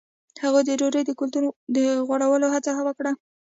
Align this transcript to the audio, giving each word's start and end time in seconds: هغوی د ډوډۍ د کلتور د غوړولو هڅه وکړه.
هغوی 0.43 0.63
د 0.65 0.71
ډوډۍ 0.79 1.03
د 1.05 1.11
کلتور 1.19 1.43
د 1.75 1.77
غوړولو 2.07 2.47
هڅه 2.55 2.71
وکړه. 2.87 3.11